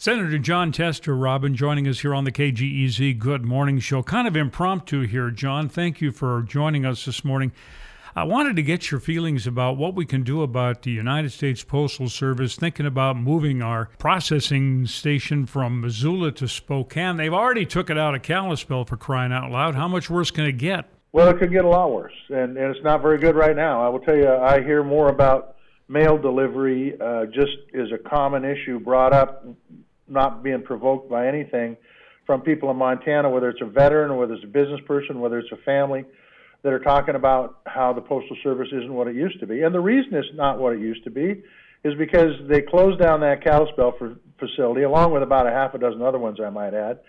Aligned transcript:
Senator 0.00 0.38
Jon 0.38 0.70
Tester, 0.70 1.16
Robin, 1.16 1.56
joining 1.56 1.88
us 1.88 1.98
here 1.98 2.14
on 2.14 2.22
the 2.22 2.30
KGEZ 2.30 3.18
Good 3.18 3.44
Morning 3.44 3.80
Show. 3.80 4.04
Kind 4.04 4.28
of 4.28 4.36
impromptu 4.36 5.00
here, 5.08 5.32
Jon. 5.32 5.68
Thank 5.68 6.00
you 6.00 6.12
for 6.12 6.42
joining 6.42 6.86
us 6.86 7.04
this 7.04 7.24
morning. 7.24 7.50
I 8.14 8.22
wanted 8.22 8.54
to 8.54 8.62
get 8.62 8.92
your 8.92 9.00
feelings 9.00 9.44
about 9.44 9.76
what 9.76 9.96
we 9.96 10.06
can 10.06 10.22
do 10.22 10.42
about 10.42 10.82
the 10.82 10.92
United 10.92 11.32
States 11.32 11.64
Postal 11.64 12.08
Service 12.08 12.54
thinking 12.54 12.86
about 12.86 13.16
moving 13.16 13.60
our 13.60 13.88
processing 13.98 14.86
station 14.86 15.46
from 15.46 15.80
Missoula 15.80 16.30
to 16.30 16.46
Spokane. 16.46 17.16
They've 17.16 17.34
already 17.34 17.66
took 17.66 17.90
it 17.90 17.98
out 17.98 18.14
of 18.14 18.22
Kalispell 18.22 18.84
for 18.84 18.96
crying 18.96 19.32
out 19.32 19.50
loud. 19.50 19.74
How 19.74 19.88
much 19.88 20.08
worse 20.08 20.30
can 20.30 20.44
it 20.44 20.58
get? 20.58 20.84
Well, 21.10 21.28
it 21.28 21.40
could 21.40 21.50
get 21.50 21.64
a 21.64 21.68
lot 21.68 21.90
worse, 21.90 22.14
and, 22.28 22.56
and 22.56 22.72
it's 22.72 22.84
not 22.84 23.02
very 23.02 23.18
good 23.18 23.34
right 23.34 23.56
now. 23.56 23.84
I 23.84 23.88
will 23.88 23.98
tell 23.98 24.16
you, 24.16 24.28
I 24.28 24.62
hear 24.62 24.84
more 24.84 25.08
about 25.08 25.56
mail 25.88 26.16
delivery 26.16 26.94
uh, 27.00 27.26
just 27.26 27.56
is 27.74 27.90
a 27.90 27.98
common 27.98 28.44
issue 28.44 28.78
brought 28.78 29.12
up 29.12 29.44
not 30.10 30.42
being 30.42 30.62
provoked 30.62 31.10
by 31.10 31.26
anything 31.26 31.76
from 32.26 32.42
people 32.42 32.70
in 32.70 32.76
Montana, 32.76 33.30
whether 33.30 33.48
it's 33.48 33.62
a 33.62 33.66
veteran 33.66 34.10
or 34.10 34.18
whether 34.18 34.34
it's 34.34 34.44
a 34.44 34.48
business 34.48 34.80
person, 34.86 35.20
whether 35.20 35.38
it's 35.38 35.52
a 35.52 35.56
family, 35.64 36.04
that 36.62 36.72
are 36.72 36.80
talking 36.80 37.14
about 37.14 37.60
how 37.66 37.92
the 37.92 38.00
Postal 38.00 38.36
Service 38.42 38.68
isn't 38.72 38.92
what 38.92 39.06
it 39.06 39.14
used 39.14 39.40
to 39.40 39.46
be. 39.46 39.62
And 39.62 39.74
the 39.74 39.80
reason 39.80 40.14
it's 40.14 40.28
not 40.34 40.58
what 40.58 40.74
it 40.74 40.80
used 40.80 41.04
to 41.04 41.10
be 41.10 41.42
is 41.84 41.94
because 41.96 42.32
they 42.48 42.60
closed 42.60 43.00
down 43.00 43.20
that 43.20 43.44
Kalispell 43.44 43.94
for, 43.96 44.16
facility, 44.38 44.82
along 44.82 45.12
with 45.12 45.22
about 45.22 45.46
a 45.46 45.50
half 45.50 45.74
a 45.74 45.78
dozen 45.78 46.02
other 46.02 46.18
ones, 46.18 46.38
I 46.44 46.50
might 46.50 46.74
add. 46.74 47.00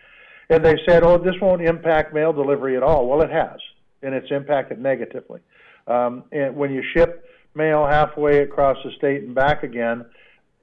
And 0.50 0.64
they 0.64 0.76
said, 0.88 1.04
oh, 1.04 1.18
this 1.18 1.36
won't 1.42 1.62
impact 1.62 2.14
mail 2.14 2.34
delivery 2.34 2.76
at 2.76 2.84
all. 2.84 3.08
Well, 3.08 3.22
it 3.22 3.32
has, 3.32 3.60
and 4.02 4.14
it's 4.14 4.32
impacted 4.32 4.80
negatively. 4.80 5.42
Um, 5.88 6.24
and 6.32 6.56
when 6.56 6.72
you 6.72 6.84
ship 6.96 7.26
mail 7.56 7.86
halfway 7.86 8.40
across 8.40 8.78
the 8.84 8.92
state 8.98 9.24
and 9.24 9.36
back 9.36 9.64
again, 9.64 10.06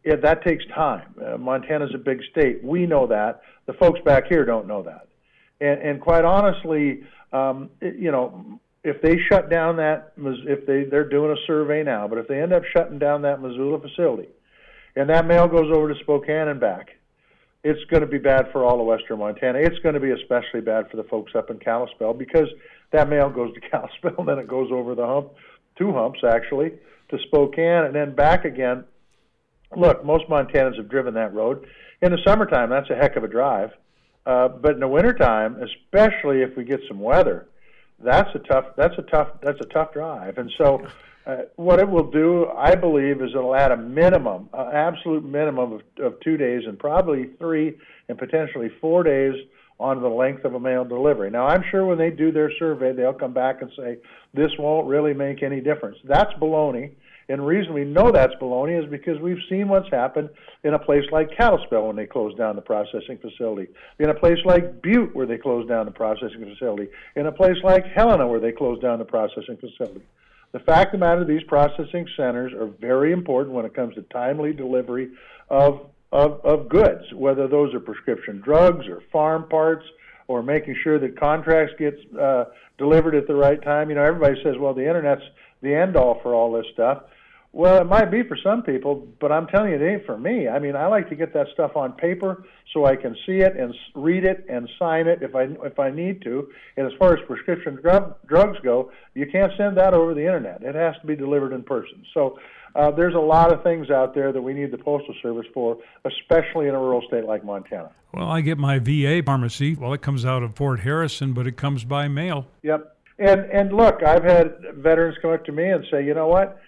it, 0.07 0.23
that 0.23 0.45
takes 0.45 0.65
time. 0.73 1.15
Uh, 1.21 1.37
Montana's 1.37 1.91
a 1.93 1.99
big 1.99 2.21
state. 2.31 2.63
We 2.63 2.87
know 2.87 3.09
that. 3.09 3.43
The 3.67 3.73
folks 3.73 3.99
back 4.05 4.29
here 4.29 4.45
don't 4.45 4.69
know 4.69 4.85
that. 4.85 5.09
And, 5.61 5.83
and 5.83 6.01
quite 6.01 6.25
honestly, 6.25 7.03
um, 7.33 7.71
it, 7.81 7.97
you 7.97 8.13
know, 8.13 8.61
if 8.85 9.03
they 9.03 9.17
shut 9.29 9.51
down 9.51 9.77
that, 9.79 10.13
if 10.17 10.65
they 10.65 10.85
they're 10.85 11.09
doing 11.09 11.33
a 11.33 11.47
survey 11.49 11.83
now, 11.83 12.07
but 12.07 12.19
if 12.19 12.29
they 12.29 12.41
end 12.41 12.53
up 12.53 12.63
shutting 12.73 13.01
down 13.01 13.23
that 13.23 13.43
Missoula 13.43 13.81
facility, 13.81 14.29
and 14.95 15.11
that 15.11 15.27
mail 15.27 15.49
goes 15.49 15.73
over 15.75 15.93
to 15.93 15.99
Spokane 16.01 16.47
and 16.47 16.61
back, 16.61 16.91
it's 17.65 17.83
going 17.91 18.03
to 18.03 18.07
be 18.07 18.19
bad 18.19 18.47
for 18.53 18.65
all 18.65 18.81
of 18.81 18.87
Western 18.87 19.19
Montana. 19.19 19.59
It's 19.59 19.79
going 19.81 19.97
to 19.97 20.01
be 20.01 20.13
especially 20.13 20.61
bad 20.61 20.89
for 20.89 20.99
the 20.99 21.05
folks 21.05 21.33
up 21.35 21.51
in 21.51 21.59
Kalispell 21.59 22.15
because 22.15 22.49
that 22.93 23.09
mail 23.09 23.29
goes 23.29 23.53
to 23.55 23.61
Kalispell, 23.71 24.25
then 24.25 24.39
it 24.39 24.47
goes 24.47 24.71
over 24.71 24.95
the 24.95 25.05
hump, 25.05 25.33
two 25.77 25.93
humps 25.93 26.21
actually, 26.25 26.75
to 27.11 27.19
Spokane, 27.27 27.87
and 27.87 27.95
then 27.95 28.15
back 28.15 28.45
again 28.45 28.85
look, 29.75 30.05
most 30.05 30.29
Montanans 30.29 30.77
have 30.77 30.89
driven 30.89 31.15
that 31.15 31.35
road. 31.35 31.67
In 32.03 32.13
the 32.13 32.19
summertime, 32.27 32.71
that's 32.71 32.91
a 32.91 32.95
heck 32.95 33.17
of 33.17 33.25
a 33.25 33.29
drive. 33.29 33.71
Uh, 34.27 34.49
but 34.49 34.73
in 34.73 34.81
the 34.81 34.89
wintertime, 34.89 35.63
especially 35.63 36.43
if 36.43 36.57
we 36.57 36.65
get 36.65 36.81
some 36.89 37.01
weather, 37.01 37.47
that's 37.99 38.29
a 38.35 38.41
tough 38.41 38.67
that's 38.77 38.95
a 38.99 39.03
tough 39.03 39.29
that's 39.43 39.61
a 39.61 39.67
tough 39.67 39.93
drive. 39.93 40.37
And 40.39 40.53
so, 40.59 40.87
uh, 41.27 41.37
what 41.55 41.79
it 41.79 41.89
will 41.89 42.11
do, 42.11 42.47
I 42.57 42.75
believe, 42.75 43.23
is 43.23 43.31
it'll 43.35 43.55
add 43.55 43.73
a 43.73 43.77
minimum, 43.77 44.49
an 44.53 44.75
absolute 44.75 45.25
minimum 45.25 45.73
of, 45.73 45.83
of 46.01 46.21
two 46.21 46.37
days, 46.37 46.63
and 46.67 46.79
probably 46.79 47.31
three 47.39 47.77
and 48.09 48.19
potentially 48.19 48.71
four 48.81 49.03
days 49.03 49.35
on 49.79 50.01
the 50.01 50.09
length 50.09 50.45
of 50.45 50.55
a 50.55 50.61
mail 50.61 50.85
delivery. 50.85 51.31
Now, 51.31 51.47
I'm 51.47 51.63
sure 51.71 51.85
when 51.85 51.99
they 51.99 52.11
do 52.11 52.33
their 52.33 52.51
survey, 52.59 52.93
they'll 52.93 53.13
come 53.13 53.35
back 53.35 53.61
and 53.61 53.71
say 53.77 53.99
this 54.35 54.51
won't 54.59 54.87
really 54.87 55.15
make 55.15 55.43
any 55.43 55.61
difference. 55.61 55.99
That's 56.05 56.33
baloney. 56.35 56.93
And 57.29 57.41
the 57.41 57.45
reason 57.45 57.75
we 57.75 57.85
know 57.85 58.13
that's 58.13 58.35
baloney 58.41 58.83
is 58.83 58.89
because 58.89 59.21
we've 59.21 59.43
seen 59.49 59.69
what's 59.69 59.91
happened 59.91 60.31
in 60.63 60.75
a 60.75 60.79
place 60.79 61.05
like 61.11 61.37
Kalispell 61.37 61.89
when 61.89 61.97
they 61.97 62.07
closed 62.07 62.39
down 62.39 62.55
the 62.55 62.63
processing 62.63 63.19
facility, 63.19 63.69
in 63.99 64.11
a 64.11 64.15
place 64.15 64.39
like 64.45 64.81
Butte 64.81 65.15
where 65.15 65.27
they 65.27 65.39
closed 65.39 65.69
down 65.69 65.87
the 65.87 65.93
processing 65.93 66.45
facility, 66.45 66.89
in 67.17 67.27
a 67.27 67.33
place 67.33 67.57
like 67.65 67.85
Helena 67.87 68.29
where 68.29 68.41
they 68.41 68.53
closed 68.53 68.83
down 68.83 68.99
the 68.99 69.05
processing 69.05 69.57
facility. 69.57 70.03
The 70.53 70.61
fact 70.61 70.95
of 70.95 71.01
the 71.01 71.07
matter, 71.07 71.25
these 71.25 71.43
processing 71.43 72.07
centers 72.17 72.53
are 72.53 72.67
very 72.67 73.13
important 73.13 73.55
when 73.55 73.67
it 73.67 73.75
comes 73.75 73.95
to 73.97 74.03
timely 74.03 74.53
delivery 74.53 75.11
of, 75.51 75.91
of, 76.13 76.41
of 76.45 76.69
goods, 76.69 77.13
whether 77.13 77.49
those 77.49 77.75
are 77.75 77.81
prescription 77.81 78.41
drugs 78.41 78.87
or 78.87 79.03
farm 79.13 79.49
parts 79.49 79.85
or 80.29 80.43
making 80.43 80.77
sure 80.83 80.99
that 80.99 81.19
contracts 81.19 81.75
get 81.79 81.99
uh, 82.19 82.45
delivered 82.79 83.15
at 83.15 83.27
the 83.27 83.35
right 83.35 83.63
time. 83.63 83.91
You 83.91 83.97
know, 83.97 84.05
everybody 84.05 84.41
says, 84.43 84.55
well, 84.59 84.75
the 84.75 84.87
internet's 84.87 85.23
the 85.67 85.75
end 85.75 85.97
all 85.97 86.21
for 86.23 86.35
all 86.35 86.53
this 86.53 86.67
stuff. 86.73 87.03
Well, 87.53 87.81
it 87.81 87.85
might 87.85 88.11
be 88.11 88.23
for 88.23 88.37
some 88.45 88.63
people, 88.63 89.09
but 89.19 89.33
I'm 89.33 89.47
telling 89.47 89.71
you, 89.71 89.77
it 89.77 89.91
ain't 89.91 90.05
for 90.05 90.19
me. 90.19 90.47
I 90.47 90.59
mean, 90.59 90.77
I 90.77 90.89
like 90.89 91.09
to 91.09 91.17
get 91.17 91.33
that 91.33 91.47
stuff 91.55 91.75
on 91.75 91.93
paper 91.93 92.45
so 92.75 92.85
I 92.85 92.97
can 92.97 93.17
see 93.25 93.39
it 93.39 93.57
and 93.57 93.75
read 93.95 94.25
it 94.25 94.45
and 94.49 94.69
sign 94.79 95.07
it 95.07 95.23
if 95.23 95.35
I 95.35 95.45
if 95.65 95.79
I 95.79 95.91
need 95.91 96.21
to. 96.23 96.49
And 96.77 96.87
as 96.87 96.93
far 96.99 97.17
as 97.17 97.25
prescription 97.27 97.77
drug, 97.77 98.15
drugs 98.27 98.59
go, 98.63 98.93
you 99.15 99.27
can't 99.27 99.53
send 99.57 99.79
that 99.79 99.95
over 99.95 100.13
the 100.13 100.21
internet. 100.21 100.63
It 100.63 100.75
has 100.75 100.97
to 101.01 101.07
be 101.07 101.17
delivered 101.17 101.55
in 101.55 101.63
person. 101.63 102.05
So 102.13 102.39
uh, 102.75 102.91
there's 102.91 103.15
a 103.15 103.19
lot 103.19 103.51
of 103.51 103.63
things 103.63 103.89
out 103.91 104.15
there 104.15 104.33
that 104.33 104.43
we 104.43 104.53
need 104.53 104.71
the 104.71 104.79
postal 104.79 105.15
service 105.23 105.47
for, 105.55 105.79
especially 106.05 106.69
in 106.69 106.75
a 106.75 106.79
rural 106.79 107.03
state 107.09 107.25
like 107.25 107.43
Montana. 107.43 107.91
Well, 108.13 108.29
I 108.29 108.43
get 108.43 108.59
my 108.59 108.79
VA 108.79 109.23
pharmacy. 109.25 109.75
Well, 109.75 109.95
it 109.95 110.03
comes 110.03 110.27
out 110.27 110.43
of 110.43 110.55
Fort 110.57 110.81
Harrison, 110.81 111.33
but 111.33 111.47
it 111.47 111.57
comes 111.57 111.85
by 111.85 112.09
mail. 112.09 112.47
Yep. 112.63 112.96
And 113.19 113.41
and 113.51 113.73
look, 113.73 114.03
I've 114.03 114.25
had 114.25 114.57
veterans 114.75 115.17
come 115.23 115.33
up 115.33 115.45
to 115.47 115.53
me 115.53 115.69
and 115.71 115.85
say, 115.91 116.05
you 116.05 116.15
know 116.15 116.29
what? 116.29 116.61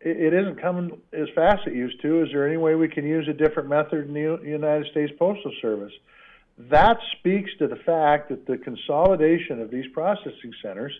it, 0.00 0.32
isn't 0.32 0.60
coming 0.60 1.00
as 1.12 1.28
fast 1.34 1.62
as 1.66 1.72
it 1.72 1.76
used 1.76 2.00
to. 2.02 2.22
Is 2.22 2.28
there 2.32 2.46
any 2.46 2.56
way 2.56 2.74
we 2.74 2.88
can 2.88 3.04
use 3.04 3.26
a 3.28 3.32
different 3.32 3.68
method 3.68 4.06
in 4.06 4.14
the 4.14 4.38
United 4.44 4.86
States 4.90 5.12
Postal 5.18 5.52
Service? 5.60 5.92
That 6.58 6.98
speaks 7.18 7.50
to 7.58 7.66
the 7.66 7.76
fact 7.76 8.30
that 8.30 8.46
the 8.46 8.56
consolidation 8.56 9.60
of 9.60 9.70
these 9.70 9.86
processing 9.92 10.52
centers 10.62 10.92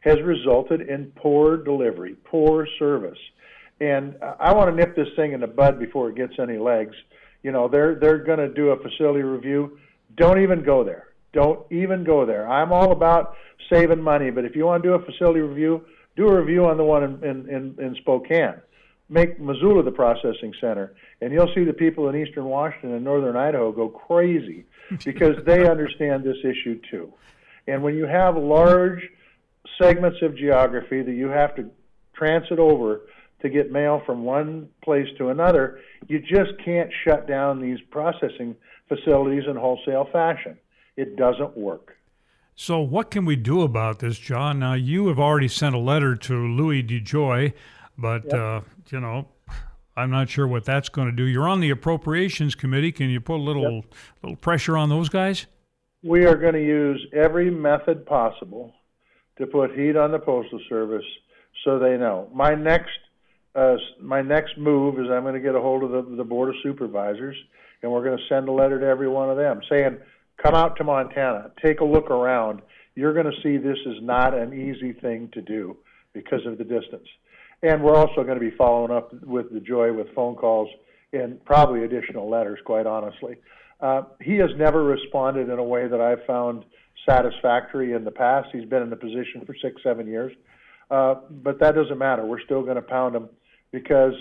has 0.00 0.20
resulted 0.22 0.82
in 0.82 1.12
poor 1.16 1.56
delivery, 1.56 2.16
poor 2.24 2.66
service. 2.78 3.18
And 3.80 4.16
I 4.40 4.52
want 4.52 4.70
to 4.70 4.76
nip 4.76 4.96
this 4.96 5.08
thing 5.16 5.32
in 5.32 5.40
the 5.40 5.46
bud 5.46 5.78
before 5.78 6.10
it 6.10 6.16
gets 6.16 6.34
any 6.38 6.56
legs. 6.56 6.94
You 7.42 7.50
know, 7.50 7.68
they're 7.68 7.96
they're 7.96 8.18
going 8.18 8.38
to 8.38 8.48
do 8.48 8.68
a 8.68 8.76
facility 8.76 9.22
review. 9.22 9.78
Don't 10.16 10.40
even 10.40 10.62
go 10.62 10.84
there. 10.84 11.08
Don't 11.32 11.60
even 11.72 12.04
go 12.04 12.26
there. 12.26 12.50
I'm 12.50 12.72
all 12.72 12.92
about 12.92 13.34
saving 13.70 14.02
money, 14.02 14.30
but 14.30 14.44
if 14.44 14.54
you 14.54 14.66
want 14.66 14.82
to 14.82 14.88
do 14.88 14.94
a 14.94 15.04
facility 15.04 15.40
review, 15.40 15.84
do 16.16 16.28
a 16.28 16.40
review 16.40 16.66
on 16.66 16.76
the 16.76 16.84
one 16.84 17.02
in, 17.02 17.24
in, 17.24 17.48
in, 17.48 17.76
in 17.84 17.96
Spokane. 18.00 18.60
Make 19.08 19.40
Missoula 19.40 19.82
the 19.82 19.90
processing 19.90 20.54
center, 20.60 20.94
and 21.20 21.32
you'll 21.32 21.52
see 21.54 21.64
the 21.64 21.72
people 21.72 22.08
in 22.08 22.16
eastern 22.16 22.44
Washington 22.44 22.94
and 22.94 23.04
northern 23.04 23.36
Idaho 23.36 23.72
go 23.72 23.88
crazy 23.88 24.64
because 25.04 25.36
they 25.44 25.68
understand 25.68 26.24
this 26.24 26.38
issue 26.44 26.80
too. 26.90 27.12
And 27.66 27.82
when 27.82 27.94
you 27.94 28.06
have 28.06 28.36
large 28.36 29.02
segments 29.80 30.18
of 30.22 30.36
geography 30.36 31.02
that 31.02 31.12
you 31.12 31.28
have 31.28 31.54
to 31.56 31.70
transit 32.14 32.58
over 32.58 33.02
to 33.40 33.48
get 33.48 33.72
mail 33.72 34.02
from 34.06 34.24
one 34.24 34.68
place 34.82 35.08
to 35.18 35.28
another, 35.28 35.80
you 36.08 36.20
just 36.20 36.52
can't 36.64 36.90
shut 37.04 37.26
down 37.26 37.60
these 37.60 37.78
processing 37.90 38.56
facilities 38.88 39.44
in 39.48 39.56
wholesale 39.56 40.08
fashion. 40.12 40.56
It 40.96 41.16
doesn't 41.16 41.56
work. 41.56 41.96
So, 42.54 42.80
what 42.80 43.10
can 43.10 43.24
we 43.24 43.36
do 43.36 43.62
about 43.62 44.00
this, 44.00 44.18
Jon? 44.18 44.58
Now, 44.58 44.74
you 44.74 45.08
have 45.08 45.18
already 45.18 45.48
sent 45.48 45.74
a 45.74 45.78
letter 45.78 46.14
to 46.14 46.34
Louis 46.34 46.82
DeJoy, 46.82 47.54
but 47.96 48.24
yep. 48.24 48.34
uh, 48.34 48.60
you 48.90 49.00
know, 49.00 49.28
I'm 49.96 50.10
not 50.10 50.28
sure 50.28 50.46
what 50.46 50.64
that's 50.64 50.88
going 50.88 51.08
to 51.08 51.16
do. 51.16 51.24
You're 51.24 51.48
on 51.48 51.60
the 51.60 51.70
Appropriations 51.70 52.54
Committee. 52.54 52.92
Can 52.92 53.08
you 53.08 53.20
put 53.20 53.36
a 53.36 53.42
little 53.42 53.76
yep. 53.76 53.84
little 54.22 54.36
pressure 54.36 54.76
on 54.76 54.90
those 54.90 55.08
guys? 55.08 55.46
We 56.02 56.26
are 56.26 56.36
going 56.36 56.54
to 56.54 56.64
use 56.64 57.06
every 57.12 57.50
method 57.50 58.04
possible 58.04 58.74
to 59.38 59.46
put 59.46 59.76
heat 59.78 59.96
on 59.96 60.12
the 60.12 60.18
Postal 60.18 60.60
Service 60.68 61.04
so 61.64 61.78
they 61.78 61.96
know. 61.96 62.28
My 62.34 62.54
next 62.54 62.90
uh, 63.54 63.76
my 64.00 64.22
next 64.22 64.56
move 64.58 64.98
is 64.98 65.06
I'm 65.10 65.22
going 65.22 65.34
to 65.34 65.40
get 65.40 65.54
a 65.54 65.60
hold 65.60 65.82
of 65.82 65.90
the, 65.90 66.16
the 66.16 66.24
Board 66.24 66.48
of 66.48 66.54
Supervisors, 66.62 67.36
and 67.82 67.92
we're 67.92 68.04
going 68.04 68.16
to 68.16 68.24
send 68.28 68.48
a 68.48 68.52
letter 68.52 68.80
to 68.80 68.86
every 68.86 69.08
one 69.08 69.30
of 69.30 69.36
them 69.36 69.60
saying 69.68 69.98
Come 70.40 70.54
out 70.54 70.76
to 70.76 70.84
Montana, 70.84 71.50
take 71.64 71.80
a 71.80 71.84
look 71.84 72.10
around. 72.10 72.62
You're 72.94 73.14
going 73.14 73.26
to 73.26 73.42
see 73.42 73.56
this 73.56 73.78
is 73.86 73.96
not 74.02 74.34
an 74.34 74.52
easy 74.52 74.92
thing 74.92 75.30
to 75.34 75.40
do 75.40 75.76
because 76.12 76.44
of 76.46 76.58
the 76.58 76.64
distance. 76.64 77.08
And 77.62 77.82
we're 77.82 77.94
also 77.94 78.24
going 78.24 78.38
to 78.38 78.40
be 78.40 78.54
following 78.56 78.90
up 78.90 79.12
with 79.22 79.52
DeJoy 79.52 79.96
with 79.96 80.12
phone 80.14 80.34
calls 80.34 80.68
and 81.12 81.42
probably 81.44 81.84
additional 81.84 82.28
letters, 82.28 82.58
quite 82.64 82.86
honestly. 82.86 83.36
Uh, 83.80 84.02
he 84.20 84.36
has 84.36 84.50
never 84.56 84.82
responded 84.84 85.48
in 85.48 85.58
a 85.58 85.64
way 85.64 85.86
that 85.86 86.00
I've 86.00 86.24
found 86.26 86.64
satisfactory 87.08 87.92
in 87.92 88.04
the 88.04 88.10
past. 88.10 88.48
He's 88.52 88.64
been 88.64 88.82
in 88.82 88.90
the 88.90 88.96
position 88.96 89.44
for 89.46 89.54
six, 89.60 89.82
seven 89.82 90.06
years. 90.06 90.32
Uh, 90.90 91.14
but 91.30 91.58
that 91.60 91.74
doesn't 91.74 91.98
matter. 91.98 92.24
We're 92.24 92.42
still 92.42 92.62
going 92.62 92.76
to 92.76 92.82
pound 92.82 93.16
him 93.16 93.28
because 93.72 94.12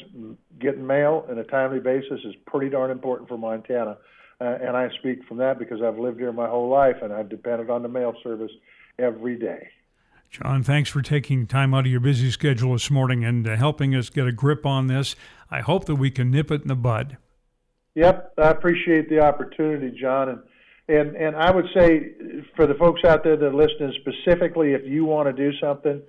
getting 0.59 0.87
mail 0.87 1.25
on 1.29 1.37
a 1.37 1.43
timely 1.43 1.79
basis 1.79 2.19
is 2.25 2.33
pretty 2.47 2.69
darn 2.69 2.89
important 2.89 3.29
for 3.29 3.37
Montana. 3.37 3.97
Uh, 4.39 4.57
and 4.61 4.75
I 4.75 4.89
speak 4.99 5.23
from 5.27 5.37
that 5.37 5.59
because 5.59 5.81
I've 5.81 5.99
lived 5.99 6.19
here 6.19 6.31
my 6.31 6.47
whole 6.47 6.69
life 6.69 6.95
and 7.03 7.13
I've 7.13 7.29
depended 7.29 7.69
on 7.69 7.83
the 7.83 7.89
mail 7.89 8.15
service 8.23 8.51
every 8.97 9.37
day. 9.37 9.67
Jon, 10.31 10.63
thanks 10.63 10.89
for 10.89 11.01
taking 11.01 11.45
time 11.45 11.73
out 11.73 11.85
of 11.85 11.91
your 11.91 11.99
busy 11.99 12.31
schedule 12.31 12.71
this 12.71 12.89
morning 12.89 13.25
and 13.25 13.47
uh, 13.47 13.57
helping 13.57 13.93
us 13.93 14.09
get 14.09 14.25
a 14.25 14.31
grip 14.31 14.65
on 14.65 14.87
this. 14.87 15.15
I 15.51 15.59
hope 15.59 15.85
that 15.85 15.95
we 15.95 16.09
can 16.09 16.31
nip 16.31 16.49
it 16.49 16.61
in 16.61 16.69
the 16.69 16.75
bud. 16.75 17.17
Yep, 17.95 18.35
I 18.37 18.49
appreciate 18.49 19.09
the 19.09 19.19
opportunity, 19.19 19.95
John, 19.99 20.29
and 20.29 20.39
and 20.87 21.15
and 21.17 21.35
I 21.35 21.51
would 21.51 21.67
say 21.75 22.13
for 22.55 22.65
the 22.65 22.73
folks 22.75 23.01
out 23.03 23.25
there 23.25 23.35
that 23.35 23.45
are 23.45 23.53
listening, 23.53 23.93
specifically, 23.99 24.71
if 24.71 24.85
you 24.85 25.03
want 25.03 25.27
to 25.27 25.33
do 25.33 25.55
something, 25.59 26.01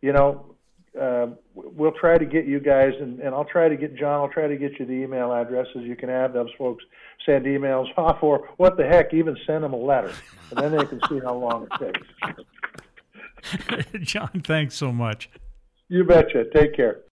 you 0.00 0.12
know, 0.14 0.55
uh, 1.00 1.28
we'll 1.54 1.92
try 1.92 2.18
to 2.18 2.24
get 2.24 2.46
you 2.46 2.60
guys, 2.60 2.92
and, 3.00 3.20
and 3.20 3.34
I'll 3.34 3.44
try 3.44 3.68
to 3.68 3.76
get 3.76 3.96
John. 3.96 4.20
I'll 4.20 4.28
try 4.28 4.46
to 4.46 4.56
get 4.56 4.78
you 4.78 4.86
the 4.86 4.92
email 4.92 5.32
addresses. 5.32 5.82
You 5.82 5.96
can 5.96 6.08
have 6.08 6.32
those 6.32 6.50
folks 6.58 6.84
send 7.24 7.44
emails 7.44 7.86
off, 7.96 8.22
or 8.22 8.48
what 8.56 8.76
the 8.76 8.84
heck, 8.84 9.12
even 9.14 9.36
send 9.46 9.64
them 9.64 9.72
a 9.72 9.78
letter, 9.78 10.12
and 10.50 10.58
then 10.58 10.76
they 10.76 10.86
can 10.86 11.00
see 11.08 11.18
how 11.20 11.34
long 11.34 11.68
it 11.70 11.94
takes. 11.94 12.06
Jon, 14.00 14.42
thanks 14.44 14.74
so 14.74 14.92
much. 14.92 15.30
You 15.88 16.04
betcha. 16.04 16.44
Take 16.52 16.74
care. 16.74 17.02